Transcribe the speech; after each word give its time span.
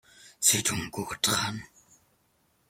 Sie 0.39 0.63
tun 0.63 0.89
gut 0.89 1.19
daran! 1.21 1.61